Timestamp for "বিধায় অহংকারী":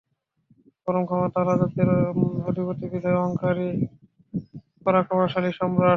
2.91-3.67